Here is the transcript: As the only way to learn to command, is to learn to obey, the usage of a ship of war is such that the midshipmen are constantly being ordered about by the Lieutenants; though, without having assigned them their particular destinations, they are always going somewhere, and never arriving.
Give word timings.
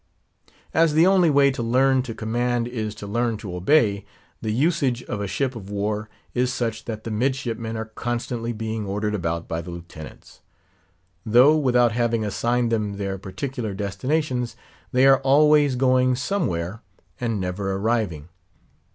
As 0.73 0.95
the 0.95 1.05
only 1.05 1.29
way 1.29 1.51
to 1.51 1.61
learn 1.61 2.01
to 2.01 2.15
command, 2.15 2.67
is 2.67 2.95
to 2.95 3.05
learn 3.05 3.37
to 3.37 3.55
obey, 3.55 4.03
the 4.41 4.49
usage 4.49 5.03
of 5.03 5.21
a 5.21 5.27
ship 5.27 5.55
of 5.55 5.69
war 5.69 6.09
is 6.33 6.51
such 6.51 6.85
that 6.85 7.03
the 7.03 7.11
midshipmen 7.11 7.77
are 7.77 7.85
constantly 7.85 8.51
being 8.51 8.83
ordered 8.87 9.13
about 9.13 9.47
by 9.47 9.61
the 9.61 9.69
Lieutenants; 9.69 10.41
though, 11.23 11.55
without 11.55 11.91
having 11.91 12.25
assigned 12.25 12.71
them 12.71 12.97
their 12.97 13.19
particular 13.19 13.75
destinations, 13.75 14.55
they 14.91 15.05
are 15.05 15.19
always 15.19 15.75
going 15.75 16.15
somewhere, 16.15 16.81
and 17.19 17.39
never 17.39 17.71
arriving. 17.75 18.27